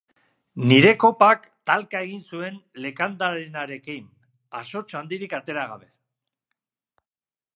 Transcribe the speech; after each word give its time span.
Nire 0.69 0.93
kopak 1.03 1.43
talka 1.71 1.99
egin 2.05 2.23
zuen 2.35 2.57
Lekandarenarekin, 2.85 4.09
asots 4.63 4.89
handirik 5.01 5.39
atera 5.41 5.67
gabe. 5.75 5.91